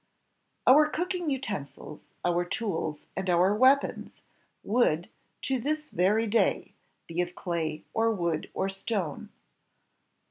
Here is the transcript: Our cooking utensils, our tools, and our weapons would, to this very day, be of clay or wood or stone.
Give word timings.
Our 0.65 0.89
cooking 0.89 1.29
utensils, 1.29 2.07
our 2.25 2.43
tools, 2.43 3.05
and 3.15 3.29
our 3.29 3.53
weapons 3.55 4.21
would, 4.63 5.09
to 5.43 5.59
this 5.59 5.91
very 5.91 6.25
day, 6.25 6.73
be 7.05 7.21
of 7.21 7.35
clay 7.35 7.83
or 7.93 8.09
wood 8.09 8.49
or 8.55 8.67
stone. 8.67 9.29